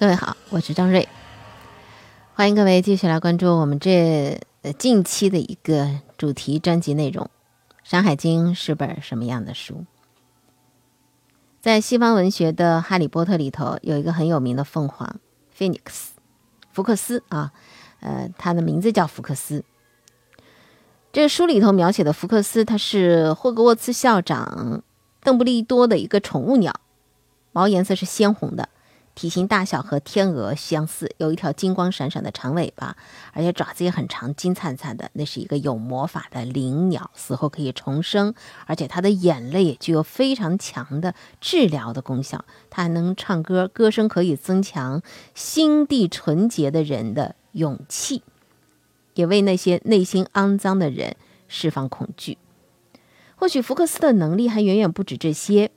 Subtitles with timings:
[0.00, 1.08] 各位好，我是张瑞，
[2.32, 7.24] 欢迎各位继续来关注我们这呃近期的一个主题专辑内容，
[7.82, 9.86] 《山海经》是本什么样的书？
[11.60, 15.16] 在西方文学的《哈利波特》里头，有一个很有名的凤凰
[15.58, 16.10] ，Phoenix，
[16.70, 17.50] 福克斯啊，
[17.98, 19.64] 呃，它的名字叫福克斯。
[21.10, 24.80] 这书里头描写的福克斯，它是霍格沃茨校长
[25.24, 26.72] 邓布利多的一个宠物鸟，
[27.50, 28.68] 毛颜色是鲜红的。
[29.18, 32.96] 体型大小和天鹅相似，有一条金光闪闪的长尾巴，
[33.32, 35.10] 而且爪子也很长，金灿灿的。
[35.14, 38.32] 那是一个有魔法的灵鸟，死后可以重生，
[38.66, 42.44] 而且它的眼泪具有非常强的治疗的功效。
[42.70, 45.02] 它还能唱歌，歌声可以增强
[45.34, 48.22] 心地纯洁的人的勇气，
[49.14, 51.16] 也为那些内心肮脏的人
[51.48, 52.38] 释放恐惧。
[53.34, 55.72] 或许福克斯的能力还远远不止这些，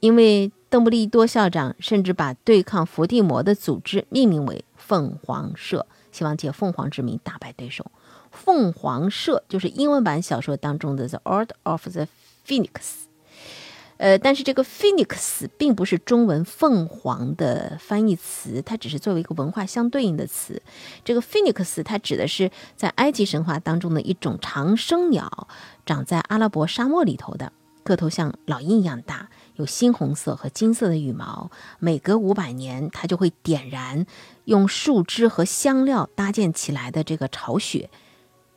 [0.00, 0.50] 因为。
[0.74, 7.92] 邓布利多校长甚至把对抗伏地魔的组织命名为凤凰社，希望借凤凰之名打败对手。
[8.32, 12.08] 凤凰社就是英文版小说当中的 The Order of the
[12.44, 13.04] Phoenix，
[13.98, 20.60] 呃，但是这个 Phoenix 并不是中文凤凰的翻译词，它只是作为一个文化相对应的词。
[21.04, 25.46] 这个 Phoenix 它指的是在埃及神话当中的一种长生鸟，
[25.86, 27.52] 长在阿拉伯沙漠里头的，
[27.84, 29.28] 个头像老鹰一样大。
[29.56, 34.04] 有猩红色和金色的羽毛，每隔五百年，它就会点燃
[34.46, 37.88] 用树枝和香料搭建起来的这个巢穴，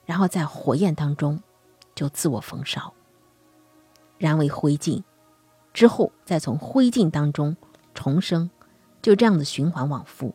[0.08, 1.40] 然后在火焰当中
[1.94, 2.96] 就自我焚烧，
[4.18, 5.04] 燃为灰烬，
[5.72, 7.56] 之后再从灰烬当中
[7.94, 8.50] 重生，
[9.00, 10.34] 就这样的循环往复。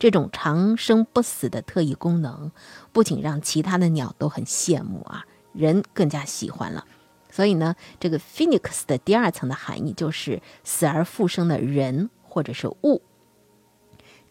[0.00, 2.50] 这种长生不死的特异功能，
[2.92, 6.84] 不仅让其他的鸟都很羡慕啊，人更加喜欢了。
[7.32, 13.02] 所以呢，这个 Phoenix 的第二层的含义就是死而复生的人或者是物。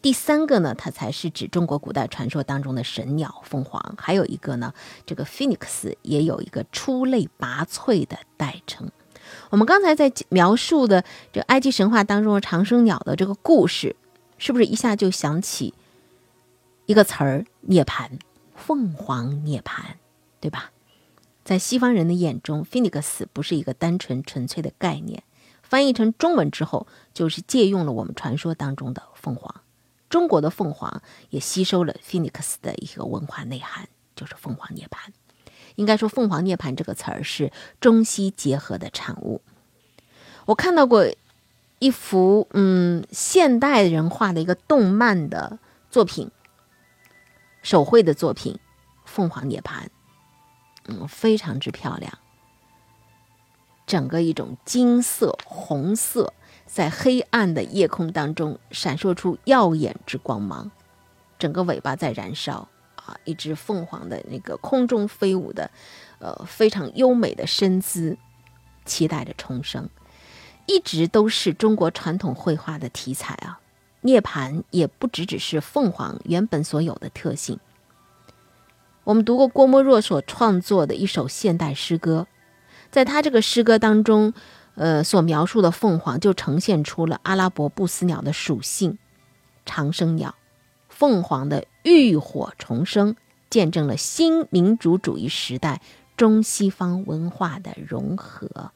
[0.02, 3.96] 第三个呢，它才是指中国古代传说当中的神鸟凤凰。
[3.98, 4.74] 还有一个呢，
[5.06, 8.90] 这个 Phoenix 也有一个出类拔萃的代称。
[9.50, 13.96] 我们刚才在描述的这埃及神话当中长生鸟的这个故事，
[14.38, 15.74] 是不是一下就想起
[16.88, 18.10] 一个词儿——涅槃，
[18.56, 19.82] 凤凰涅槃，
[20.40, 20.72] 对吧？
[21.44, 25.24] 在西方人的眼中，Phoenix 不是一个单纯纯粹的概念。
[25.64, 29.62] 翻译成中文之后，就是借用了我们传说当中的凤凰。
[30.10, 35.12] 中国的凤凰也吸收了 Phoenix 的一个文化内涵，就是凤凰涅槃。
[35.76, 39.42] 应该说，凤凰涅槃这个词儿是中西结合的产物。
[40.46, 41.06] 我看到过
[41.80, 45.58] 一幅嗯现代人画的一个动漫的
[45.90, 46.30] 作品，
[47.64, 48.56] 手绘的作品
[49.06, 49.84] 《凤凰涅槃》。
[50.88, 52.12] 嗯，非常之漂亮。
[53.86, 56.34] 整个一种金色、红色，
[56.66, 60.72] 在黑暗的夜空当中闪烁出耀眼之光芒。
[61.38, 65.70] 整个尾巴在燃烧啊，一只凤凰的那个空中飞舞的，
[66.20, 68.18] 呃，非常优美的身姿，
[68.86, 69.90] 期待着重生，
[70.68, 73.60] 一直都是中国传统绘画的题材啊。
[74.02, 77.60] 涅槃也不只只是凤凰原本所有的特性。
[79.04, 82.28] 我们读过郭沫若所创作的一首现代诗歌，
[82.92, 84.34] 在他这个诗歌当中，
[84.76, 89.00] 呃，所描述的凤凰就呈现出了阿拉伯不死鸟的属性——
[89.66, 90.36] 长生鸟。
[90.88, 93.16] 凤凰的浴火重生，
[93.50, 95.82] 见证了新民主主义时代
[96.16, 98.72] 中西方文化的融合，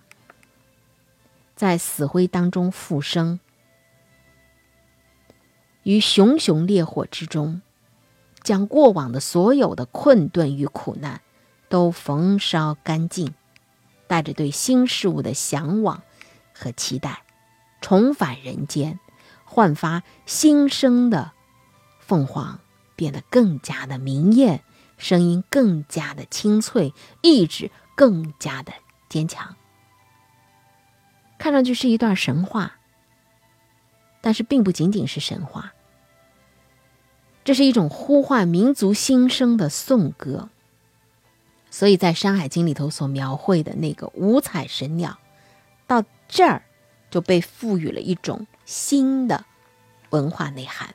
[1.56, 3.40] 在死灰当中复生，
[5.84, 7.62] 于熊熊烈火之中。
[8.46, 11.20] 将过往的所有的困顿与苦难
[11.68, 13.34] 都焚烧干净，
[14.08, 16.04] 带着对新事物的向往
[16.54, 17.24] 和期待，
[17.82, 19.00] 重返人间，
[19.44, 21.32] 焕发新生的
[22.00, 22.60] 凤凰
[22.96, 24.64] 变得更加的明艳，
[24.98, 28.72] 声音更加的清脆，意志更加的
[29.10, 29.56] 坚强。
[31.40, 32.78] 看上去是一段神话，
[34.22, 35.74] 但是并不仅仅是神话。
[37.46, 40.50] 这是一种呼唤民族心声的颂歌，
[41.70, 45.20] 所以在《山海经》里头所描绘的那个五彩神鸟，
[45.86, 46.64] 到这儿
[47.12, 49.46] 就被赋予了一种新的
[50.10, 50.90] 文化内涵。《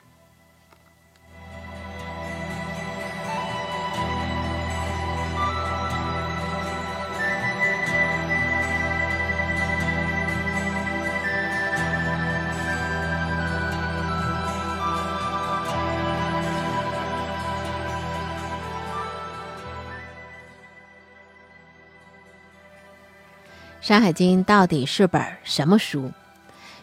[23.90, 26.12] 山海经》到底是本什么书？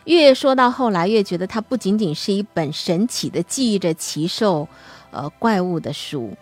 [0.04, 4.68] 越说到后来，越觉得它不仅仅是一本神奇的记忆着奇兽、
[5.12, 6.36] 呃怪物的书，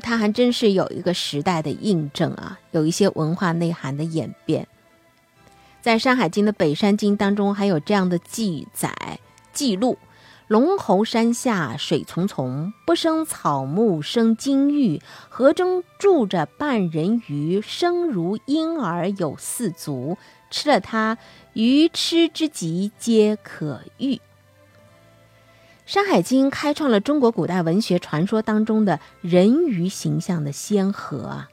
[0.00, 4.68] 它还真是有一个时代的印证啊，有一些文化内涵的演变。
[5.82, 9.18] 在《山海经》的《北山经》当中，还有这样的记载
[9.52, 9.98] 记录。
[10.54, 15.02] 龙侯山下水淙淙，不生草木生金玉。
[15.28, 20.16] 河中住着半人鱼，生如婴儿有四足。
[20.52, 21.18] 吃了它，
[21.54, 24.14] 鱼吃之极皆可愈。
[25.86, 31.48] 《山海经》开创了中国古代文学传说当中的人鱼形象的先河啊！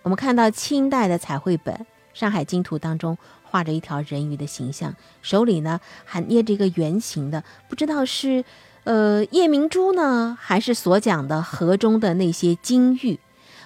[0.00, 1.74] 我们看到清代的彩绘本
[2.14, 3.18] 《山海经图》当中。
[3.50, 8.44] 画着一条人鱼的形象，手里呢还捏着一个圆形的，不知道是
[8.84, 13.18] 呃夜明珠呢，还是所讲的河中的那些金玉，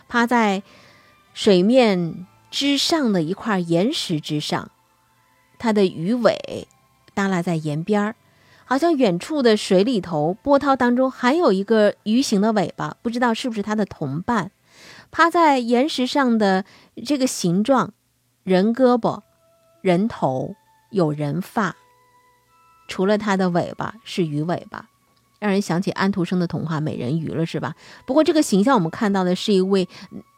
[0.08, 0.62] 趴在
[1.34, 4.70] 水面之上的一块岩石之上，
[5.58, 6.68] 它的鱼尾
[7.14, 8.14] 耷拉在岩边儿，
[8.64, 14.50] 好像远处的水里头波涛当中还有一个鱼形的尾巴，不知道是不是它的同伴，
[15.10, 16.64] 趴在岩石上的
[17.04, 17.92] 这个形状，
[18.44, 19.22] 人胳膊。
[19.82, 20.54] 人头
[20.90, 21.76] 有人发，
[22.88, 24.88] 除了它的尾巴是鱼尾巴，
[25.38, 27.74] 让人想起安徒生的童话《美人鱼》了，是吧？
[28.06, 29.88] 不过这个形象我们看到的是一位，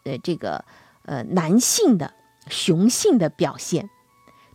[0.05, 0.65] 呃，这个
[1.05, 2.15] 呃男性的
[2.49, 3.91] 雄性的表现。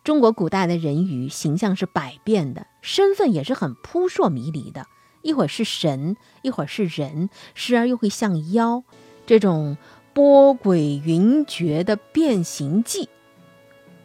[0.03, 4.87] 中国古代的人鱼形象是百变的，身份也是很扑朔迷离的，
[5.21, 8.83] 一会儿是神，一会儿是人，时而又会像妖，
[9.27, 9.77] 这种
[10.13, 13.07] 波诡云谲的变形记。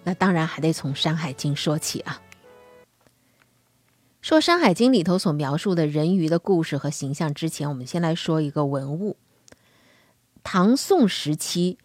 [0.05, 2.21] 那当然还得从《山海经》说起啊。
[4.21, 9.17] 说《山海经》里头所描述的人鱼的故事和形象之前，我们先来说一个文物。
[10.43, 11.79] 唐宋时期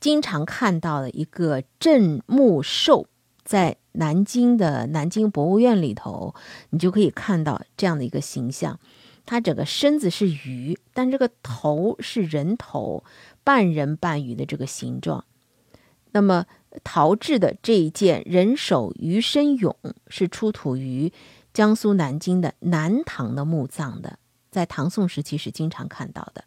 [0.00, 3.06] 经常看到的一个镇墓兽，
[3.44, 6.34] 在南京的南京博物院里头，
[6.70, 8.80] 你就可以看到这样的一个形象。
[9.26, 13.04] 它整个身子是鱼，但这个头是人头，
[13.44, 15.24] 半人半鱼的这个形状。
[16.12, 16.46] 那么。
[16.84, 19.74] 陶制的这一件人首鱼身俑
[20.08, 21.12] 是出土于
[21.52, 24.18] 江苏南京的南唐的墓葬的，
[24.50, 26.44] 在唐宋时期是经常看到的。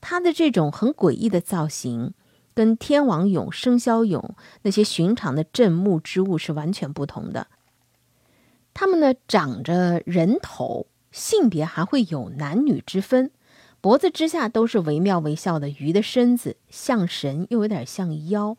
[0.00, 2.14] 它的这种很诡异的造型，
[2.54, 4.30] 跟天王俑、生肖俑
[4.62, 7.48] 那些寻常的镇墓之物是完全不同的。
[8.72, 13.32] 它们呢长着人头，性别还会有男女之分，
[13.80, 18.56] 脖子之下都是惟妙惟肖的鱼的身子，像神又有点像妖。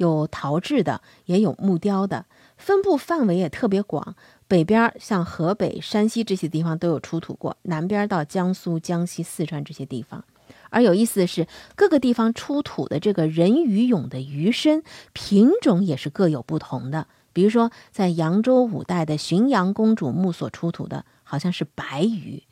[0.00, 2.24] 有陶制的，也有木雕的，
[2.56, 4.16] 分布范围也特别广。
[4.48, 10.24] 北边像河北、山西这些地方都有出土过，南边到江苏、江西、四川这些地方。
[10.70, 14.82] 而有意思的是，各个地方出土的这个人鱼俑的鱼身
[15.12, 17.06] 品种也是各有不同的。
[17.34, 22.44] 比如说，在扬州五代的浔阳公主墓所出土的，好像是白鱼；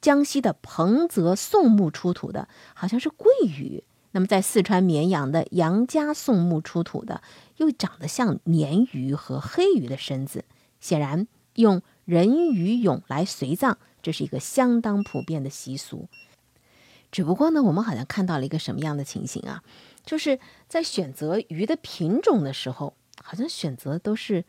[0.00, 3.82] 江西的彭泽宋墓出土的，好像是桂鱼。
[4.14, 7.22] 那么，在四川绵阳的杨家宋墓出土的，
[7.56, 10.44] 又长得像鲶鱼和黑鱼的身子，
[10.80, 16.08] 显然用人鱼俑来随葬，这是一个相当普遍的习俗。
[17.10, 19.62] 只不过呢，我们好像看到了一个什么样的情形啊？
[20.04, 20.38] 就是
[20.68, 24.44] 在选择鱼的品种的时候，好像选择都是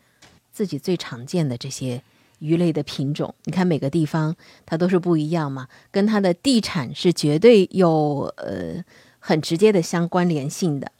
[0.52, 2.02] 自己最常见的这些
[2.38, 3.34] 鱼类的品种。
[3.44, 4.36] 你看每个地方
[4.66, 8.84] 它都是不一样嘛，跟它的地产是绝对有呃。
[9.26, 10.92] 很直接的相关联性的，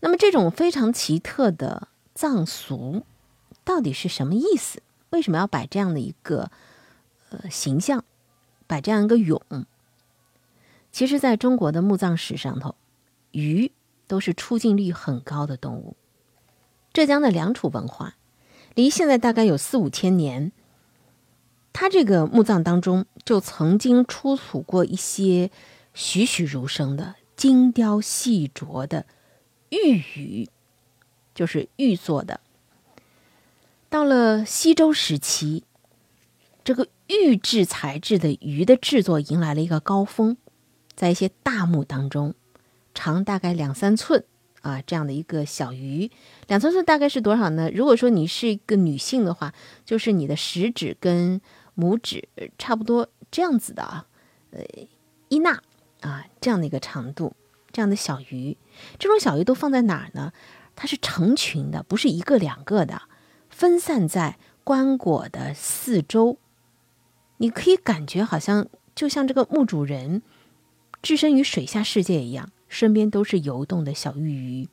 [0.00, 3.06] 那么这种非常奇特的葬俗
[3.64, 4.82] 到底是什么意思？
[5.08, 6.50] 为什么要摆这样的一个
[7.30, 8.04] 呃形象，
[8.66, 9.40] 摆这样一个俑？
[10.92, 12.74] 其实，在中国的墓葬史上头，
[13.30, 13.72] 鱼
[14.06, 15.96] 都是出镜率很高的动物。
[16.92, 18.16] 浙江的良渚文化
[18.74, 20.52] 离现在大概有四五千年，
[21.72, 25.50] 它这个墓葬当中就曾经出土过一些
[25.94, 27.14] 栩栩如生的。
[27.36, 29.04] 精雕细琢的
[29.68, 30.48] 玉鱼，
[31.34, 32.40] 就是玉做的。
[33.90, 35.62] 到了西周时期，
[36.64, 40.36] 这个玉制材质的鱼的制作迎来了一个高峰，
[40.94, 42.34] 在一些大墓当中，
[42.94, 44.24] 长大概两三寸
[44.62, 46.10] 啊，这样的一个小鱼，
[46.48, 47.70] 两三寸大概是多少呢？
[47.70, 51.40] 如果说你是一个女性的话，就是你的食指跟
[51.76, 52.28] 拇指
[52.58, 54.06] 差不多这样子的啊，
[54.50, 54.64] 呃，
[55.28, 55.60] 一捺。
[56.00, 57.34] 啊，这样的一个长度，
[57.72, 58.56] 这样的小鱼，
[58.98, 60.32] 这种小鱼都放在哪儿呢？
[60.74, 63.02] 它是成群的，不是一个两个的，
[63.48, 66.38] 分散在棺椁的四周。
[67.38, 70.22] 你可以感觉好像就像这个墓主人
[71.02, 74.68] 置身于水下世界一样，身边都是游动的小玉鱼，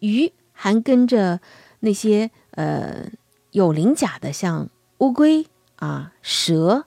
[0.00, 1.40] 鱼还跟着
[1.80, 3.10] 那些呃
[3.52, 6.86] 有鳞甲的，像乌龟啊、蛇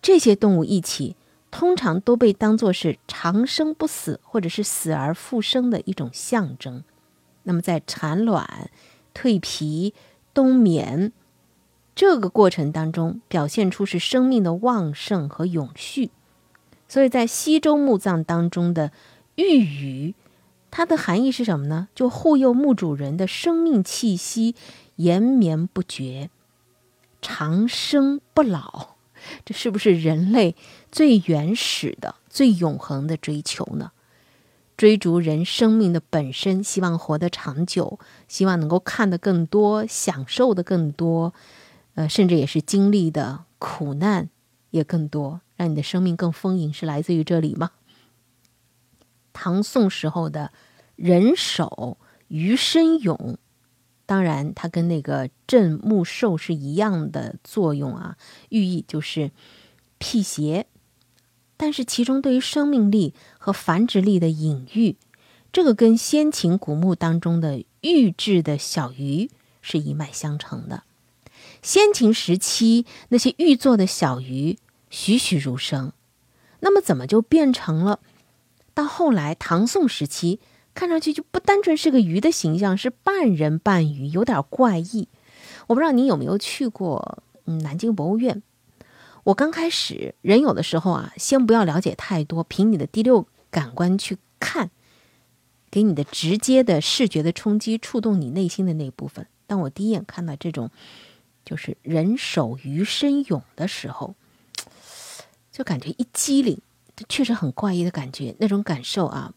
[0.00, 1.16] 这些动物一起，
[1.52, 6.82] 通常都被当作是长生不死或者是死而复生的一种象征。
[7.44, 8.70] 那么在产卵、
[9.14, 9.94] 蜕皮、
[10.32, 11.12] 冬眠
[11.94, 16.10] 这个过程当中，表现出是生命的旺盛和永续。
[16.88, 18.90] 所以在西周墓葬当中的
[19.34, 20.14] 玉鱼，
[20.70, 21.88] 它的含义是什么呢？
[21.94, 24.54] 就护佑墓主人的生命气息
[24.96, 26.30] 延绵不绝、
[27.20, 28.96] 长生不老。
[29.44, 30.56] 这是不是人类
[30.90, 33.92] 最原始的、最永恒的追求呢？
[34.76, 41.34] 追逐人生命的本身，希望活得长久，希望能够看得更多，享受的更多，
[41.94, 44.28] 呃，甚至也是经历的苦难
[44.70, 47.72] 也更多，让你的生命更丰盈，是来自于这里吗？
[49.32, 50.50] 唐宋时候的
[50.96, 51.98] 人首
[52.28, 53.36] 鱼身俑，
[54.06, 58.16] 当然它跟那个镇墓兽是一样的作用啊，
[58.50, 59.30] 寓意就是
[59.98, 60.66] 辟邪。
[61.56, 64.96] 但是其中对于生命力和繁殖力的隐喻，
[65.52, 69.30] 这个跟先秦古墓当中的玉制的小鱼
[69.60, 70.82] 是一脉相承的。
[71.62, 74.58] 先秦时期那些玉做的小鱼
[74.90, 75.92] 栩栩如生，
[76.58, 78.00] 那么怎么就变成了
[78.74, 80.40] 到后来唐宋时期
[80.74, 85.08] 看上去就不单纯是个鱼的形象，是半人半鱼，有点怪异。
[85.66, 88.42] 我不知道你有没有去过嗯南京博物院。
[89.24, 94.70] 我刚开始，人有的时候啊，先不要了解太多，凭你的第六感官去看，
[95.70, 99.26] 给你的直接的视觉的冲击，触动你内心的那部分。
[99.46, 100.70] 当我第一眼看到这种，
[101.44, 104.14] 就是人手鱼身俑的时候，
[105.52, 106.58] 就感觉一激灵，
[107.08, 109.32] 确实很怪异的感觉，那种感受啊，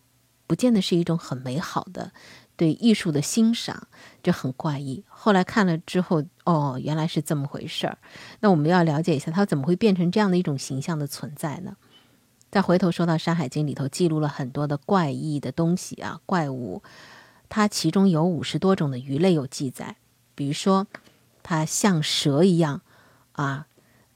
[0.47, 2.11] 不见得是一种很美好的。
[2.57, 3.89] 对艺术的欣赏
[4.23, 5.03] 就很怪异。
[5.09, 7.97] 后来看了之后，哦，原来是这么回事儿。
[8.39, 11.75] 那我们要了解一下，它怎么会变成这样的一种形象的存在呢？
[12.49, 16.81] 再回头说到《山海经》里头记录了很多的怪异的东西啊，怪物，
[17.49, 19.97] 它其中有五十多种的鱼类有记载。
[20.33, 20.87] 比如说，
[21.43, 22.79] 它像蛇一样
[23.33, 23.67] 啊，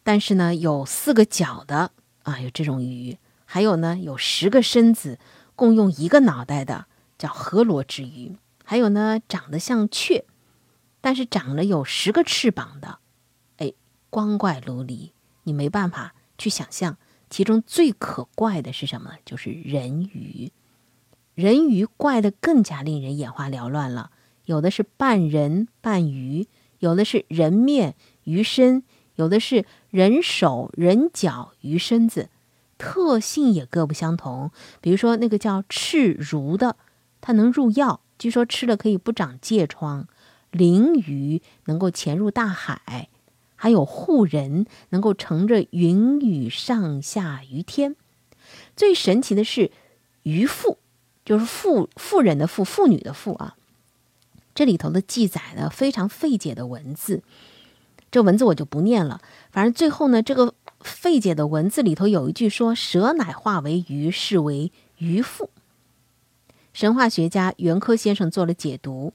[0.03, 1.91] 但是呢有四个脚的
[2.23, 5.19] 啊，有这种鱼；还有呢有十个身子，
[5.59, 6.85] 共用一个脑袋的。
[7.17, 10.23] 叫河罗之鱼，还有呢，长得像雀，
[11.01, 12.99] 但是长了有十个翅膀的，
[13.57, 13.73] 哎，
[14.09, 15.11] 光怪陆离，
[15.43, 16.97] 你没办法去想象。
[17.29, 19.15] 其中最可怪的是什么？
[19.25, 20.53] 就是人鱼。
[21.35, 24.11] 人鱼怪的更加令人眼花缭乱了，
[24.45, 26.47] 有的是半人半鱼，
[26.79, 28.83] 有的是人面鱼身，
[29.15, 32.29] 有的是人手人脚鱼身子，
[32.79, 34.49] 特性也各不相同。
[34.81, 36.77] 比如说那个叫赤如的。
[37.21, 40.05] 它能入药，据说吃了可以不长疥疮；
[40.51, 43.09] 灵鱼能够潜入大海，
[43.57, 47.97] 还有护人能够乘着云雨上下于天。
[48.73, 49.69] 最神奇的是
[50.23, 50.77] 鱼妇，
[51.25, 53.57] 就是妇妇人的妇，妇女的妇啊。
[54.55, 57.21] 这里头的记载呢非常费解的文字，
[58.09, 59.19] 这文字我就不念了。
[59.51, 65.49] 反正最后呢，这个费解的文字里头有一句说：“蛇乃化为鱼，是为鱼腹。”
[66.73, 69.13] 神话学家袁科先生做了解读，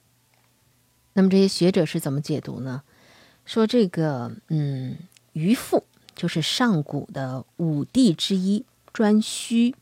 [1.15, 2.83] 那么这些学者是怎么解读呢？
[3.47, 4.99] 说这个，嗯，
[5.33, 9.75] 鱼父就是上古的五帝之一颛顼，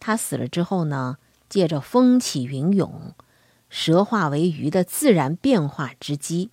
[0.00, 3.14] 他死了之后呢，借着风起云涌、
[3.68, 6.50] 蛇化为鱼的自然变化之机，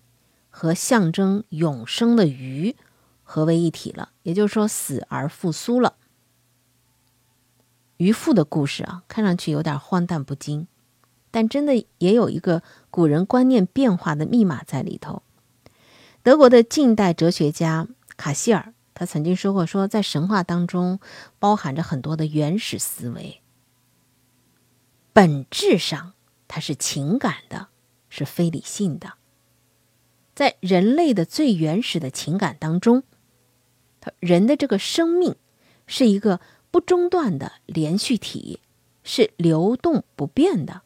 [0.49, 2.75] 和象征永生的鱼
[3.31, 5.95] 合为一体了，也就是说，死而复苏了。
[7.95, 10.67] 渔父的故事啊，看上去有点荒诞不经，
[11.31, 15.23] 但真的也有一个古人观念变化的密码在里头。
[16.23, 20.99] 德国的近代哲学家卡希尔，他曾经说过：“说在神话当中
[21.39, 23.41] 包含着很多的原始思维，
[25.13, 26.11] 本质上
[26.49, 27.69] 它是情感的，
[28.09, 29.13] 是非理性的。
[30.35, 33.03] 在人类的最原始的情感当中，
[34.19, 35.35] 人的这个生命
[35.85, 36.39] 是一个。”
[36.71, 38.61] 不中断的连续体
[39.03, 40.83] 是流动不变的，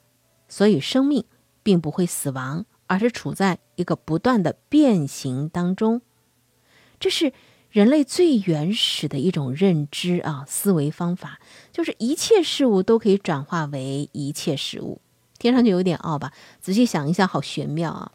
[0.49, 1.25] 所以生命
[1.61, 6.01] 并不会死亡，而是处在一个不断的变形当中。
[6.99, 7.33] 这是
[7.69, 11.39] 人类最原始的一种认知啊，思维方法
[11.71, 14.99] 就是一切事物都可以转化为一切事物。
[15.37, 16.33] 听上去有点傲吧？
[16.59, 18.11] 仔细想一下，好玄妙啊！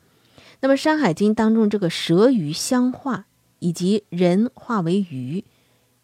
[0.59, 3.26] 那么《山海经》当中这个蛇鱼相化，
[3.60, 5.44] 以及人化为鱼。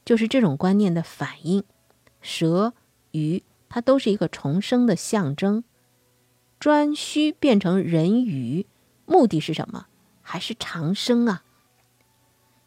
[0.04, 1.64] 就是这种观念的反应，
[2.20, 2.74] 蛇、
[3.10, 5.64] 鱼，它都是一个重生的象征。
[6.60, 8.66] 颛顼变成人鱼，
[9.04, 9.86] 目的是什么？
[10.22, 11.42] 还是长生啊？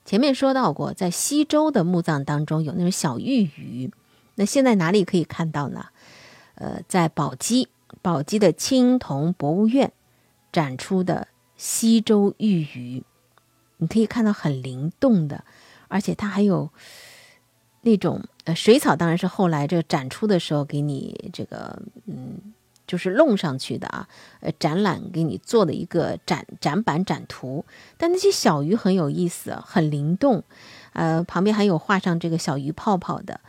[0.03, 3.89] 前面说到过，在西周的墓葬当中有那种小玉鱼，
[4.35, 5.85] 那现在哪里可以看到呢？
[6.55, 7.69] 呃，在宝鸡，
[8.01, 9.93] 宝鸡的青铜博物院
[10.51, 13.03] 展出的西周玉鱼，
[13.79, 15.43] 你可以看到很灵动的，
[15.89, 16.69] 而且它还有
[17.81, 22.53] 那种呃水草，当然是后来这个展出的时候给你这个嗯。
[22.89, 24.09] 就是弄上去的啊，
[24.39, 27.63] 呃，展览给你做的一个展展板展图，
[27.99, 30.43] 但那些小鱼很有意思，很灵动，
[30.93, 33.41] 呃，旁边还有画上这个小鱼泡泡的，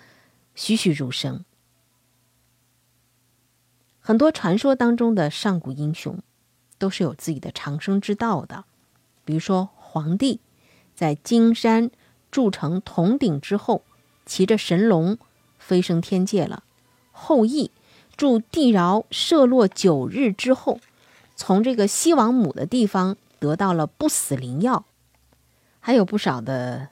[0.55, 1.43] 栩栩如生。
[3.99, 6.19] 很多传说当中的上古英雄，
[6.77, 8.65] 都是有自己的长生之道的，
[9.25, 10.39] 比如说皇帝，
[10.95, 11.91] 在金山
[12.31, 13.83] 铸成铜鼎之后，
[14.25, 15.19] 骑着神龙
[15.59, 16.63] 飞升天界了，
[17.11, 17.73] 后羿。
[18.17, 20.79] 住地饶射落九日之后，
[21.37, 24.85] 从这个西王母的地方得到了不死灵药，
[25.81, 26.91] 还有不少的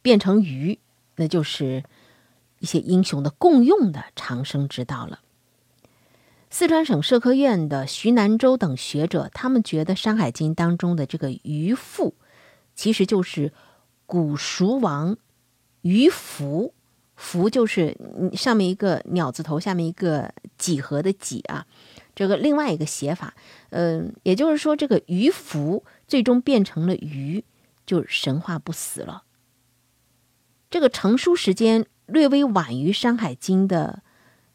[0.00, 0.78] 变成鱼，
[1.16, 1.82] 那就是
[2.60, 5.18] 一些英雄的共用的长生之道了。
[6.50, 12.14] 四川省社科院的徐南洲等学者，他们觉得《山海经》当中的这个鱼腹，
[12.80, 13.52] 其实就是
[14.06, 15.18] 古蜀王
[15.82, 16.72] 鱼凫。
[17.14, 17.94] 凫就是
[18.32, 21.66] 上面一个鸟字头，下面一个几何的几啊，
[22.14, 23.34] 这个另外一个写法，
[23.68, 27.44] 嗯，也就是说这个鱼凫最终变成了鱼，
[27.84, 29.24] 就神话不死了。
[30.70, 34.02] 这个成书时间略微晚于《山海经》的，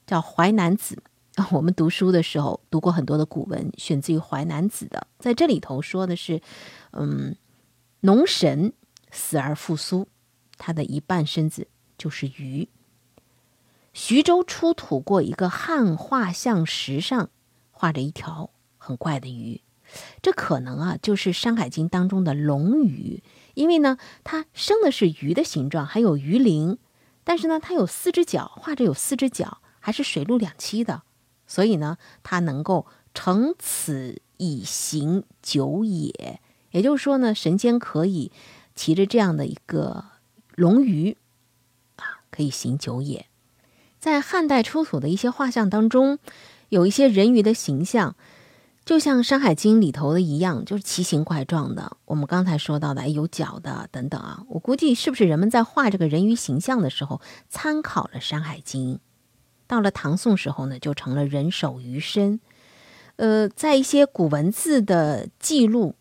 [0.07, 1.03] 叫《淮南子》。
[1.51, 6.41] 我们读书的时候读过很多的古文，选自于《淮南子》的，在这里头说的是，
[6.93, 7.35] 嗯，
[8.05, 8.73] 农神
[9.11, 10.07] 死而复苏，
[10.57, 11.67] 他的一半身子。
[11.97, 12.67] 就是鱼。
[13.93, 17.29] 徐州出土过一个汉画像石上
[17.71, 19.61] 画着一条很怪的鱼，
[20.21, 26.77] 这可能啊就是《山海经》当中的龙鱼，因为呢它生的是鱼的形状，还有鱼鳞，
[27.23, 31.03] 但是呢它有四只脚，画着有四只脚，还是水陆两栖的，
[31.47, 36.41] 所以呢它能够乘此以行久也。
[36.75, 38.33] 也就是说呢，神仙可以
[38.75, 40.03] 骑着这样的一个
[40.55, 41.15] 龙鱼
[41.95, 42.19] 啊。
[42.29, 43.27] 可以行久也，
[43.97, 46.19] 在汉代出土的一些画像当中，
[46.67, 48.17] 有一些人鱼的形象，
[48.83, 51.95] 就像《山海经》里头的一样，就是奇形怪状的。
[52.03, 58.95] 我们刚才说到的有脚的等等啊，我估计是不是人们在画这个人鱼形象的时候参考了《山海经》？
[59.65, 62.41] 到了唐宋时候呢，就成了人首鱼身。
[63.15, 65.95] 呃，在一些古文字的记录，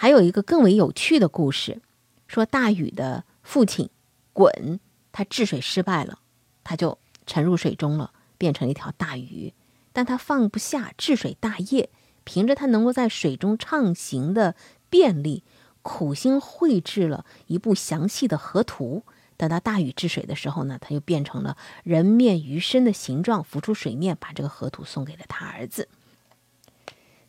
[0.00, 1.82] 还有一个更为有趣的故事，
[2.28, 3.90] 说大禹的父亲
[4.32, 4.78] 鲧。
[5.10, 6.20] 他治水失败了，
[6.62, 9.52] 他就沉入水中了，变成一条大鱼。
[9.92, 11.90] 但他放不下治水大业，
[12.22, 14.54] 凭着他能够在水中畅行的
[14.88, 15.42] 便利，
[15.82, 19.02] 苦心绘制了一部详细的河图。
[19.36, 25.88] 等到大禹治水的时候呢，他又变成了人面鱼身的形状，浮出水面，把这个河图送给了他儿子。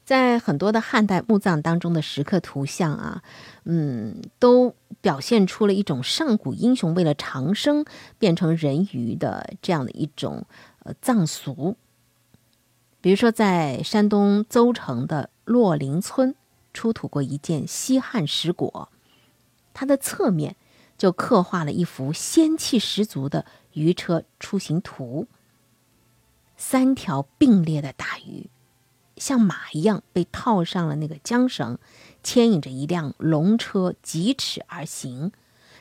[0.09, 3.21] 在很多的汉代墓葬当中的石刻图像啊，
[3.65, 7.85] 嗯，都表现出了一种上古英雄为了长生
[8.17, 10.47] 变成人鱼的这样的一种
[10.79, 11.77] 呃葬俗。
[13.01, 16.33] 比如说，在山东邹城的洛林村
[16.73, 18.87] 出土过一件西汉石椁，
[19.75, 20.55] 它的侧面
[20.97, 25.27] 就刻画了一幅仙气十足的鱼车出行图，
[26.57, 28.49] 三条并列的大鱼。
[29.19, 31.77] 像马一样被套上了那个缰绳，
[32.23, 35.32] 牵引着一辆龙车疾驰而行。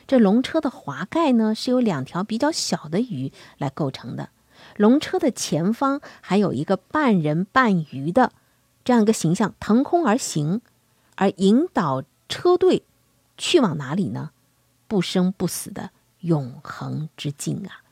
[0.05, 4.29] 这龙车的华盖呢，是由两条比较小的鱼来构成的。
[4.75, 8.31] 龙车的前方还有一个半人半鱼的
[8.83, 10.61] 这样一个形象腾空而行，
[11.15, 12.83] 而引导车队
[13.37, 14.31] 去往哪里呢？
[14.87, 17.83] 不生不死的永恒之境啊！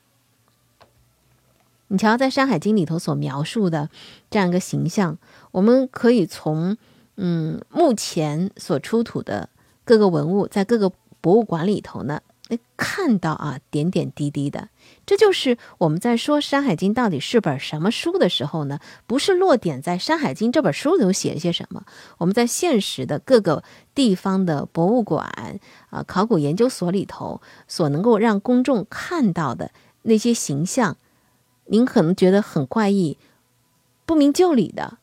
[1.90, 3.90] 你瞧，在《山海经》里头所描述的
[4.30, 5.18] 这样一个形象，
[5.52, 6.76] 我们可以从
[7.16, 9.50] 嗯目前所出土的
[9.86, 12.20] 各个文物，在各个博物馆里头呢，
[12.76, 14.68] 看到啊点点滴滴的。
[15.06, 21.86] 这就是我们在说《山海经》到底是本什么书的时候呢，不是落点在《山海经》这本书里头写了些什么，
[22.18, 23.64] 我们在现实的各个
[23.96, 29.72] 地方的博物馆啊、考古研究所里头所能够让公众看到的
[30.02, 30.98] 那些形象。
[31.68, 33.18] 您可能觉得很怪异、
[34.06, 34.98] 不明就里的，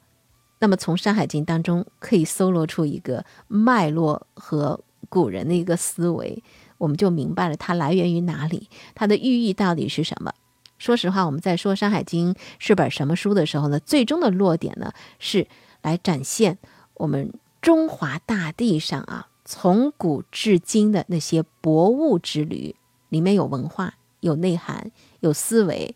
[0.60, 6.42] 那么从《山海经》当中可以搜罗出一个脉络和古人的一个思维，
[6.78, 10.32] 我们就明白了它来源于哪里，它的寓意到底是什么。
[10.78, 15.46] 说实话，我们在说《山海经》是本什么书的时候呢，最终的落点呢是
[15.82, 16.58] 来展现
[16.94, 22.74] 我们中华大地上啊，从古至今的那些博物之旅，
[23.08, 25.94] 里面有文化、有内涵、有思维，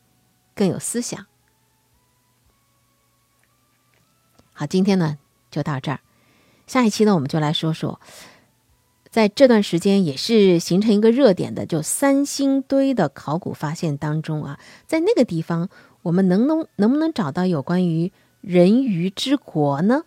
[0.58, 1.26] 更有思想。
[4.52, 5.18] 好，今天呢
[5.52, 6.00] 就到这儿，
[6.66, 8.00] 下一期呢我们就来说说，
[9.08, 15.68] 在这段时间也是形成一个热点的，就三星堆的考古发现当中啊，在那个地方
[16.02, 20.02] 我们能能能不能找到有关于人鱼之国呢？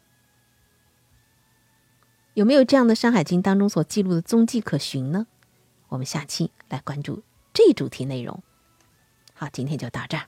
[2.34, 5.28] 有没有这样的《山海经》当中所记录的踪迹可寻呢？
[5.88, 8.44] 我们下期来关注这一主题内容。
[9.34, 10.28] 好，今天就到这儿。